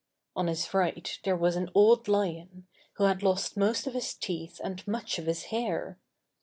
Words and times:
On 0.35 0.47
his 0.47 0.73
right 0.73 1.19
there 1.25 1.35
was 1.37 1.55
an 1.55 1.69
old 1.75 2.07
Lion, 2.07 2.65
who 2.93 3.03
had 3.03 3.21
lost 3.21 3.55
most 3.55 3.85
of 3.85 3.93
his 3.93 4.15
teeth 4.15 4.59
and 4.63 4.87
much 4.87 5.19
of 5.19 5.27
his 5.27 5.43
hair. 5.53 5.99